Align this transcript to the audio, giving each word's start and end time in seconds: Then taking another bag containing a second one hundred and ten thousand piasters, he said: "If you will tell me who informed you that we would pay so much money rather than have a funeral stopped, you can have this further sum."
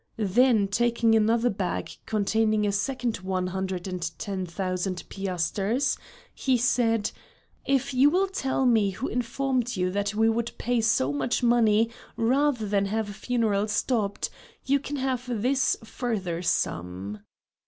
Then 0.17 0.67
taking 0.67 1.13
another 1.13 1.51
bag 1.51 1.91
containing 2.07 2.65
a 2.65 2.71
second 2.71 3.17
one 3.17 3.45
hundred 3.45 3.87
and 3.87 4.01
ten 4.17 4.47
thousand 4.47 5.07
piasters, 5.09 5.95
he 6.33 6.57
said: 6.57 7.11
"If 7.67 7.93
you 7.93 8.09
will 8.09 8.27
tell 8.27 8.65
me 8.65 8.89
who 8.89 9.07
informed 9.07 9.75
you 9.75 9.91
that 9.91 10.15
we 10.15 10.27
would 10.27 10.53
pay 10.57 10.81
so 10.81 11.13
much 11.13 11.43
money 11.43 11.91
rather 12.17 12.67
than 12.67 12.85
have 12.85 13.11
a 13.11 13.13
funeral 13.13 13.67
stopped, 13.67 14.31
you 14.65 14.79
can 14.79 14.95
have 14.95 15.27
this 15.29 15.77
further 15.83 16.41
sum." 16.41 17.21